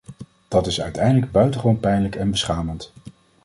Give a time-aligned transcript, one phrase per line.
[0.47, 2.91] Dat is uiteindelijk buitengewoon pijnlijk en beschamend.